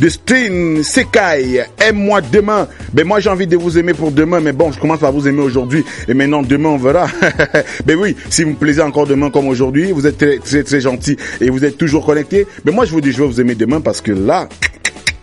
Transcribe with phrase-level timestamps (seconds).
[0.00, 1.62] de String Sekai.
[1.80, 2.68] Aime-moi demain.
[2.92, 5.28] Ben moi j'ai envie de vous aimer pour demain, mais bon, je commence par vous
[5.28, 7.06] aimer aujourd'hui et maintenant demain on verra.
[7.86, 10.80] ben oui, si vous me plaisez encore demain comme aujourd'hui, vous êtes très très très
[10.80, 12.46] gentil et vous êtes toujours connecté.
[12.64, 14.48] Mais moi je vous dis je vais vous aimer demain parce que là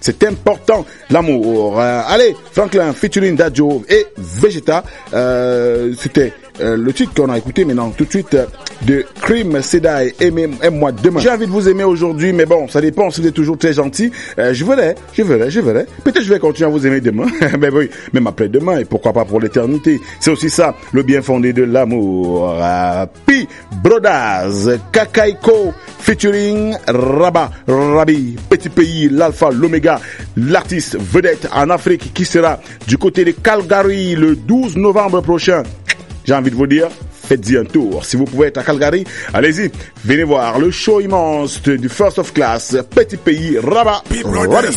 [0.04, 1.80] c'est important, l'amour.
[1.80, 4.84] Euh, allez, Franklin featuring Dajo et Vegeta.
[5.14, 8.46] Euh, C'était euh, le titre qu'on a écouté maintenant tout de suite euh,
[8.86, 11.20] de Cream Sedai aime-moi demain.
[11.20, 13.74] J'ai envie de vous aimer aujourd'hui, mais bon, ça dépend si vous êtes toujours très
[13.74, 14.12] gentil.
[14.40, 15.86] Euh, je verrai, je verrai, je verrai.
[16.04, 17.26] Peut-être je vais continuer à vous aimer demain.
[17.60, 20.00] mais oui, même après demain et pourquoi pas pour l'éternité.
[20.20, 22.58] C'est aussi ça, le bien fondé de l'amour.
[22.60, 23.48] Euh, P.
[23.84, 30.00] Brothers, Kakaiko, featuring Rabat, Rabi, Petit Pays, l'Alpha, l'Oméga,
[30.38, 35.64] l'artiste vedette en Afrique qui sera du côté de Calgary le 12 novembre prochain.
[36.26, 38.06] J'ai envie de vous dire, faites-y un tour.
[38.06, 39.72] Si vous pouvez être à Calgary, allez-y.
[40.06, 44.68] Venez voir le show immense du First of Class, Petit Pays, Rabat, Rabi.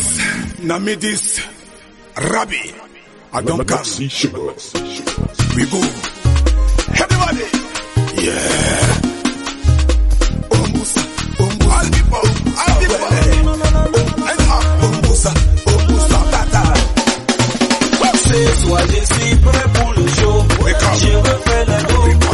[0.63, 1.39] Namidis,
[2.15, 2.55] Rabbi,
[3.33, 3.83] I don't come.
[5.55, 5.81] We go.
[6.93, 7.45] Everybody.
[8.23, 8.33] Yeah.
[10.49, 11.01] Ombusa,
[11.39, 11.69] Ombusa.
[11.75, 12.25] All people,
[12.57, 13.07] all people.
[14.25, 15.31] And up, Ombusa,
[15.67, 16.63] Ombusa, Bata.
[18.25, 20.45] Ce soir je suis prêt pour le show.
[20.63, 20.95] Wake up.
[20.95, 22.24] Je veux faire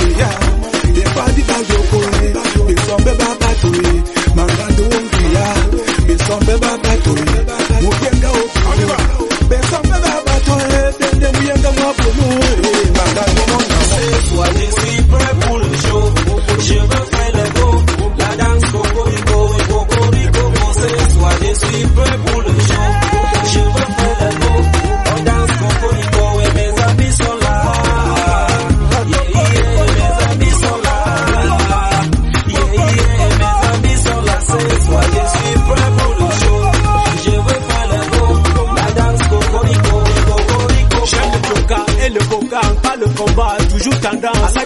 [0.00, 0.30] Yeah, yá.
[0.88, 2.28] Ìdè fàdí bàjọ́ kò rí.
[2.74, 3.68] Ìsọ̀bẹ́ bá bàtò.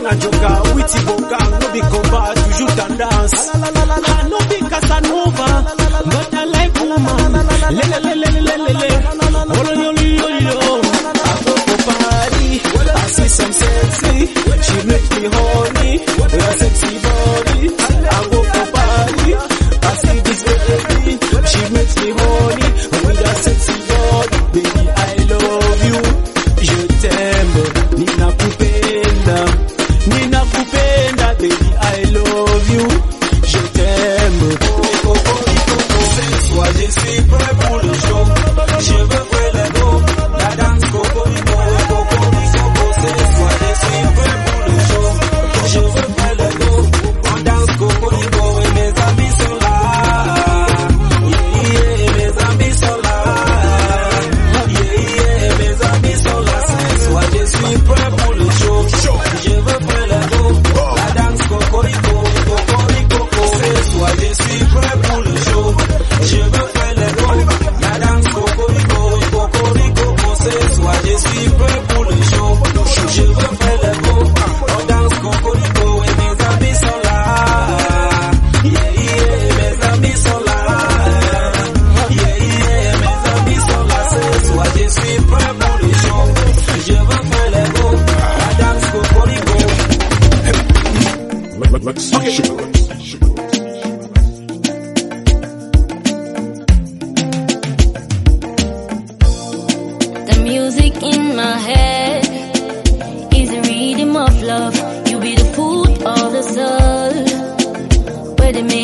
[0.04, 3.50] Aina joka, witi boka, no be combat, toujours tendance.
[3.54, 5.64] I no be Casanova,
[6.04, 8.03] but I like woman.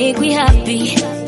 [0.00, 1.19] make we happy.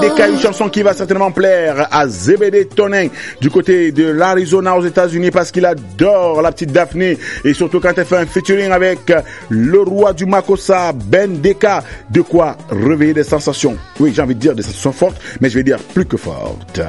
[0.00, 3.08] MDK, une chanson qui va certainement plaire à ZBD Tonin
[3.40, 7.92] du côté de l'Arizona aux États-Unis parce qu'il adore la petite Daphné et surtout quand
[7.96, 9.12] elle fait un featuring avec
[9.50, 13.76] le roi du Makossa, Ben Deka, de quoi réveiller des sensations.
[13.98, 16.80] Oui, j'ai envie de dire des sensations fortes, mais je vais dire plus que fortes.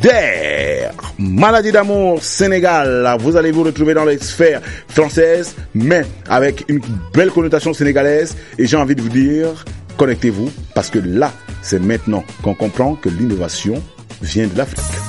[0.00, 6.80] D'air, maladie d'amour, Sénégal, vous allez vous retrouver dans les sphères françaises, mais avec une
[7.12, 9.64] belle connotation sénégalaise et j'ai envie de vous dire,
[9.96, 13.82] connectez-vous parce que là, c'est maintenant qu'on comprend que l'innovation
[14.22, 14.99] vient de l'Afrique.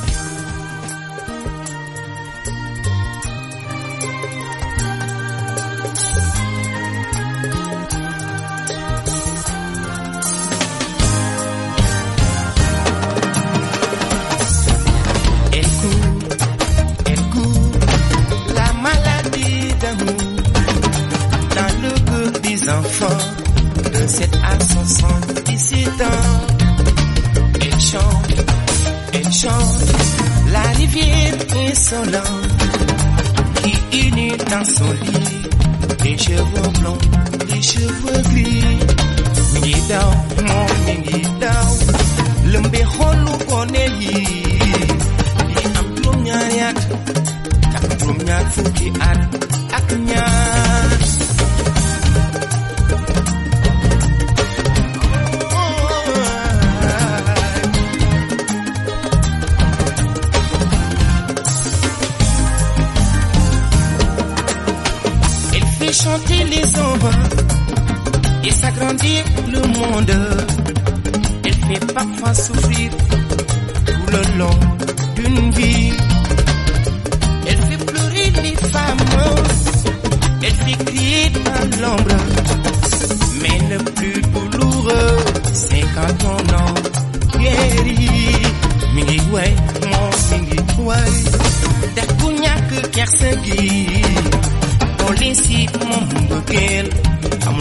[48.51, 49.50] Fukiat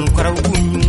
[0.01, 0.80] um caraguinho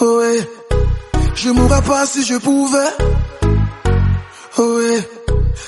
[0.00, 0.48] ouais.
[1.34, 2.92] Je mourrais pas si je pouvais.
[4.58, 5.08] Ouais.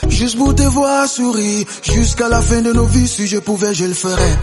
[0.08, 1.66] Juste pour te voir sourire.
[1.82, 4.36] Jusqu'à la fin de nos vies, si je pouvais, je le ferais.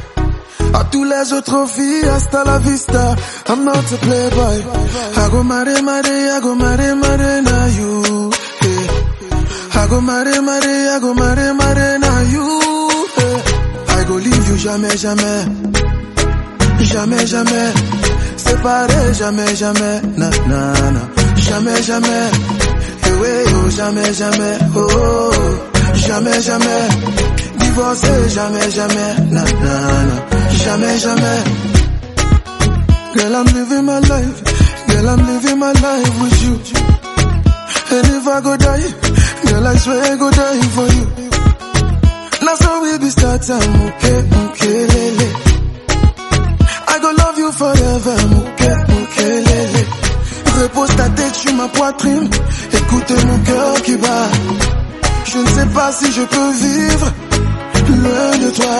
[0.74, 3.16] À tous les autres filles, hasta la vista.
[3.48, 4.58] I'm not a playboy.
[5.18, 8.32] I go mare mare, I go mare mare na you.
[9.76, 12.60] I go mare mare, I go mare mare na you.
[13.18, 13.42] Hey.
[14.00, 16.03] I go leave you jamais, jamais.
[16.92, 17.74] Jamais, jamais.
[18.38, 20.02] Séparé, jamais, jamais.
[20.18, 21.02] Na, na, na.
[21.38, 22.30] Jamais, jamais.
[23.06, 24.58] Eh oh, jamais, jamais.
[24.76, 25.32] Oh, oh,
[26.08, 26.84] jamais, jamais.
[27.58, 29.12] Divorcé, jamais, jamais.
[29.32, 29.74] Na, na,
[30.10, 30.16] na.
[30.64, 31.40] Jamais, jamais.
[33.16, 34.44] Girl, I'm living my life.
[34.88, 36.54] Girl, I'm living my life with you.
[37.96, 38.94] And if I go die,
[39.48, 41.06] girl, I swear I go die for you.
[42.46, 45.43] Now so we be start time, okay, okay, lele.
[47.94, 49.86] I go love you forever, okay, okay, lele.
[50.62, 52.30] Repose ta tête sur ma poitrine,
[52.74, 54.30] écoute mon cœur qui bat.
[55.26, 57.12] Je ne sais pas si je peux vivre
[57.90, 58.80] loin de toi.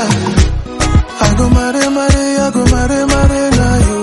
[1.38, 3.06] Go mare mare, I go mare
[3.52, 4.03] na you.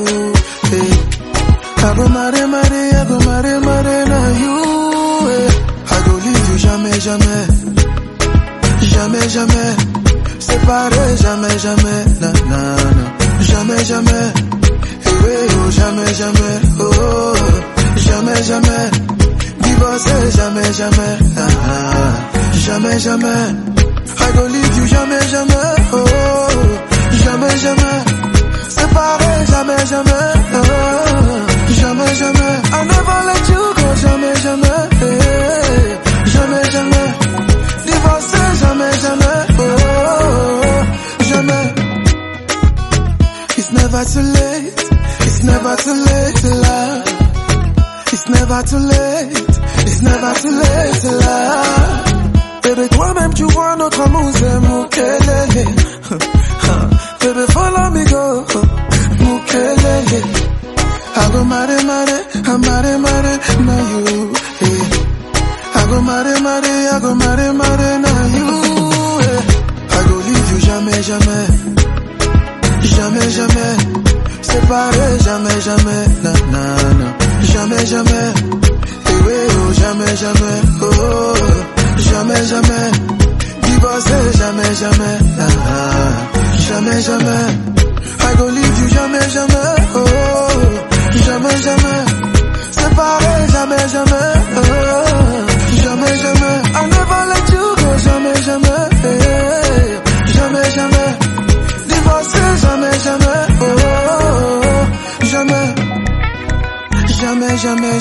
[48.60, 48.99] got to live.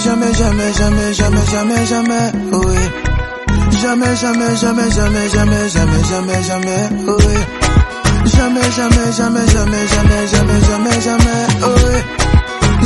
[0.09, 2.31] Jamais, jamais, jamais, jamais, jamais, jamais.
[2.51, 3.79] Oh, yeah.
[3.81, 7.37] Jamais, jamais, jamais, jamais, jamais, jamais, jamais, jamais, oh oui.
[8.25, 11.97] Jamais, jamais, jamais, jamais, jamais, jamais, jamais, jamais, oh oui.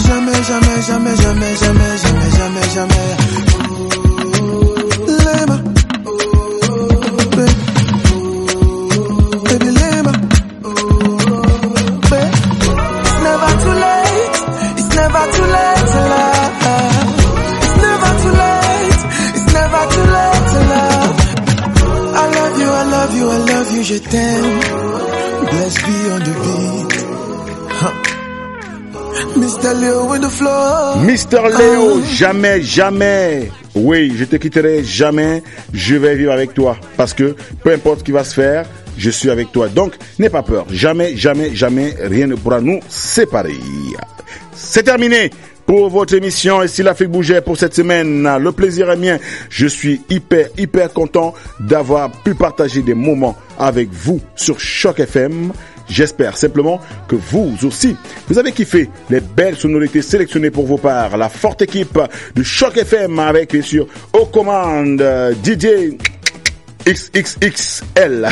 [0.06, 3.53] Jamais, jamais, jamais, jamais, jamais, jamais, jamais, jamais.
[29.14, 29.80] Mr.
[29.80, 30.98] Leo with the floor.
[31.04, 33.52] Mister Léo, jamais, jamais.
[33.76, 35.44] Oui, je te quitterai jamais.
[35.72, 36.78] Je vais vivre avec toi.
[36.98, 38.66] Parce que peu importe ce qui va se faire,
[38.98, 39.68] je suis avec toi.
[39.68, 40.66] Donc, n'aie pas peur.
[40.70, 43.56] Jamais, jamais, jamais, rien ne pourra nous séparer.
[44.54, 45.30] C'est terminé
[45.68, 48.28] pour votre émission et si l'Afrique bougeait pour cette semaine.
[48.38, 49.20] Le plaisir est mien.
[49.50, 55.54] Je suis hyper, hyper content d'avoir pu partager des moments avec vous sur Choc FM.
[55.94, 57.96] J'espère simplement que vous aussi,
[58.28, 61.18] vous avez kiffé les belles sonorités sélectionnées pour vos parts.
[61.18, 62.00] La forte équipe
[62.34, 65.96] de Choc FM avec, bien sûr, aux commandes, euh, DJ
[66.86, 68.30] XXXL.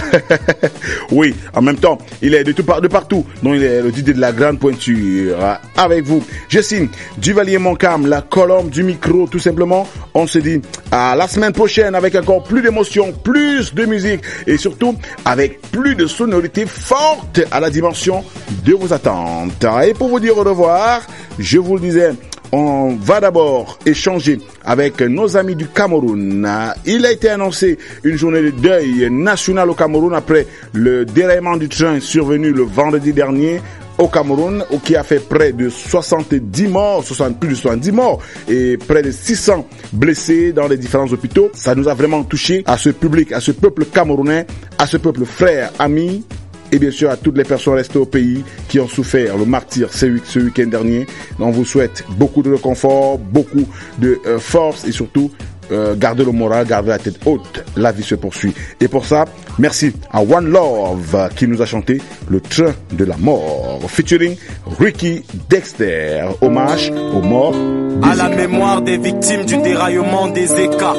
[1.12, 3.26] oui, en même temps, il est de tout part, de partout.
[3.44, 5.38] Donc, il est le DJ de la grande pointure.
[5.78, 6.88] Avec vous, je signe
[7.18, 9.88] Duvalier Moncam, la colombe du micro, tout simplement.
[10.14, 10.62] On se dit
[10.92, 15.96] à la semaine prochaine avec encore plus d'émotions, plus de musique et surtout avec plus
[15.96, 18.24] de sonorités fortes à la dimension
[18.66, 19.66] de vos attentes.
[19.86, 21.02] Et pour vous dire au revoir,
[21.40, 22.12] je vous le disais,
[22.54, 26.46] On va d'abord échanger avec nos amis du Cameroun.
[26.86, 31.70] Il a été annoncé une journée de deuil national au Cameroun après le déraillement du
[31.70, 33.62] train survenu le vendredi dernier
[33.98, 38.78] au Cameroun, qui a fait près de 70 morts, 60, plus de 70 morts et
[38.78, 41.52] près de 600 blessés dans les différents hôpitaux.
[41.54, 44.46] Ça nous a vraiment touché à ce public, à ce peuple camerounais,
[44.78, 46.26] à ce peuple frère, ami,
[46.72, 49.92] et bien sûr à toutes les personnes restées au pays qui ont souffert le martyr
[49.92, 51.06] ce, week- ce week-end dernier.
[51.40, 53.68] On vous souhaite beaucoup de réconfort, beaucoup
[54.00, 55.32] de euh, force et surtout
[55.72, 57.64] euh, gardez le moral, gardez la tête haute.
[57.78, 58.54] La vie se poursuit.
[58.82, 59.24] Et pour ça,
[59.58, 64.36] merci à One Love qui nous a chanté Le train de la mort, featuring
[64.80, 66.24] Ricky Dexter.
[66.42, 67.54] Hommage aux morts.
[67.54, 70.98] des À la mémoire des victimes du déraillement des écarts.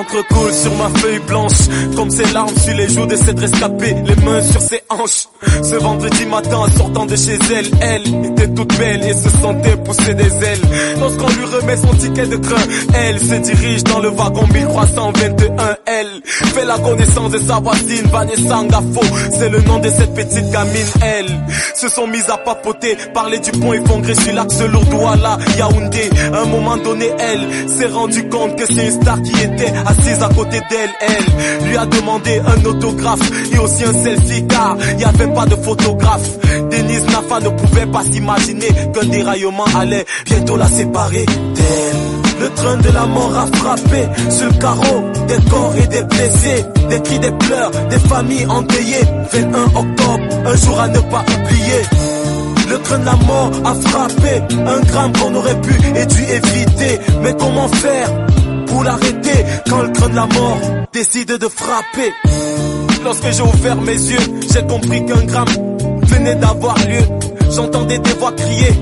[0.00, 3.94] L'encre coule sur ma feuille blanche, comme ses larmes sur les joues de cette rescapée,
[4.06, 5.28] les mains sur ses hanches.
[5.62, 10.14] Ce vendredi matin, sortant de chez elle, elle était toute belle et se sentait pousser
[10.14, 10.62] des ailes.
[11.00, 12.62] Lorsqu'on lui remet son ticket de train,
[12.94, 15.76] elle se dirige dans le wagon 1321.
[16.00, 19.00] Elle fait la connaissance de sa voisine Vanessa Ngafo.
[19.32, 21.26] C'est le nom de cette petite gamine, elle.
[21.74, 26.08] Se sont mises à papoter, parler du pont et fongrer sur l'axe Lourdouala, Yaoundé.
[26.32, 30.22] À un moment donné, elle s'est rendue compte que c'est une star qui était assise
[30.22, 30.90] à côté d'elle.
[31.00, 35.44] Elle lui a demandé un autographe et aussi un selfie car il n'y avait pas
[35.44, 36.30] de photographe.
[36.70, 42.29] Denise Nafa ne pouvait pas s'imaginer qu'un déraillement allait bientôt la séparer d'elle.
[42.40, 46.64] Le train de la mort a frappé sur le carreau des corps et des blessés,
[46.88, 49.04] des cris, des pleurs, des familles endeuillées.
[49.30, 51.82] 21 octobre, un jour à ne pas oublier.
[52.70, 57.00] Le train de la mort a frappé un drame qu'on aurait pu et dû éviter.
[57.22, 58.10] Mais comment faire
[58.66, 60.58] pour l'arrêter quand le train de la mort
[60.94, 62.12] décide de frapper?
[63.04, 65.48] Lorsque j'ai ouvert mes yeux, j'ai compris qu'un drame
[66.04, 67.04] venait d'avoir lieu.
[67.50, 68.72] J'entendais des voix crier.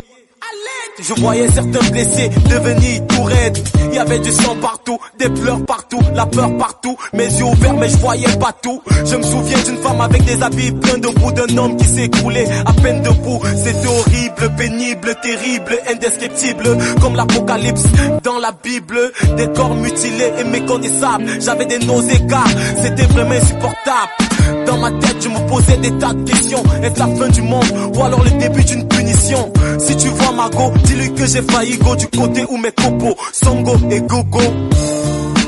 [1.00, 3.58] Je voyais certains blessés devenir tout raides.
[3.84, 6.96] Il y avait du sang partout, des pleurs partout, la peur partout.
[7.12, 8.82] Mes yeux ouverts mais je voyais pas tout.
[9.04, 12.48] Je me souviens d'une femme avec des habits pleins de boue, d'un homme qui s'écroulait
[12.66, 13.40] à peine debout.
[13.56, 17.84] C'était horrible, pénible, terrible, indescriptible, comme l'apocalypse
[18.24, 19.12] dans la Bible.
[19.36, 21.40] Des corps mutilés et méconnaissables.
[21.40, 22.46] J'avais des nausées car
[22.82, 24.64] c'était vraiment insupportable.
[24.66, 26.62] Dans ma tête, je me posais des tas de questions.
[26.82, 31.12] Est-ce la fin du monde ou alors le début d'une Si tu vois Mago, dis-lui
[31.12, 34.40] que j'ai failli go du côté où mes copeaux, Songo et Gogo.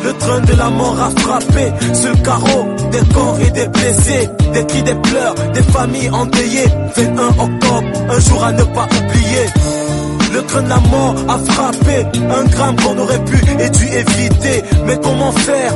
[0.03, 4.29] Le train de la mort a frappé sur le carreau des corps et des blessés,
[4.53, 6.69] des cris, des pleurs, des familles endeuillées.
[6.97, 9.47] 21 octobre, un jour à ne pas oublier.
[10.33, 14.65] Le train de la mort a frappé un drame qu'on aurait pu et dû éviter.
[14.87, 15.75] Mais comment faire?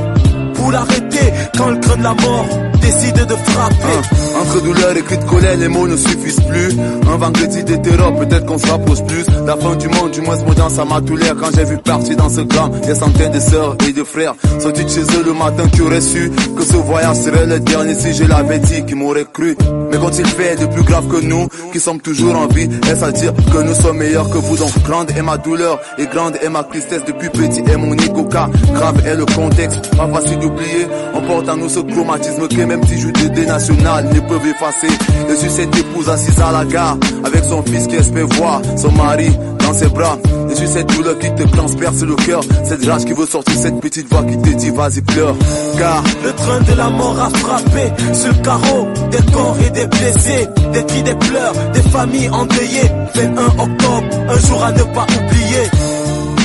[0.65, 2.47] Pour l'arrêter quand le train de la mort
[2.81, 3.99] décide de frapper
[4.41, 6.71] Entre douleur et cris de colère, les mots ne suffisent plus.
[7.07, 9.25] Un vendredi terreur, peut-être qu'on se rapproche plus.
[9.47, 11.77] La fin du monde, du moins mon dans ça m'a tout l'air quand j'ai vu
[11.79, 14.35] partir dans ce grand des centaines de sœurs et de frères.
[14.59, 17.95] Sortis de chez eux le matin qui aurait su que ce voyage serait le dernier
[17.95, 19.57] si je l'avais dit, qui m'aurait cru.
[19.91, 23.05] Mais quand il fait de plus grave que nous, qui sommes toujours en vie, est-ce
[23.05, 24.57] à dire que nous sommes meilleurs que vous?
[24.57, 28.25] Donc grande est ma douleur et grande est ma tristesse depuis petit est mon ego
[28.25, 29.95] car grave est le contexte.
[29.97, 33.09] Pas facile d'oublier, on porte en nous ce chromatisme que même si je
[33.47, 34.89] nationales ne peuvent effacer.
[35.29, 38.93] Je suis cette épouse assise à la gare avec son fils qui espère voir son
[38.93, 40.19] mari dans ses bras.
[40.49, 43.81] Je suis cette douleur qui te transperce le cœur, cette rage qui veut sortir, cette
[43.81, 45.35] petite voix qui te dit vas-y pleure.
[45.79, 49.87] Car Le train de la mort a frappé sur le carreau des corps et des
[49.87, 52.91] blessés, des cris, des pleurs, des familles endeuillées.
[53.15, 55.94] 21 octobre, un jour à ne pas oublier.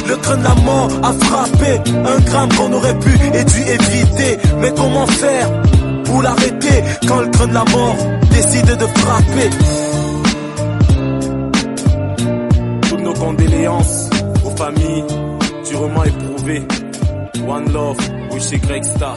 [0.10, 4.38] Le train de la mort a frappé un drame qu'on aurait pu et dû éviter.
[4.60, 5.62] Mais comment faire
[6.04, 7.96] pour l'arrêter quand le train de la mort
[8.32, 9.50] décide de frapper?
[12.90, 14.10] Toutes nos condoléances
[14.46, 15.04] aux familles
[15.70, 16.68] durement éprouvées.
[17.48, 17.98] One love,
[18.32, 19.16] wish Greg Star.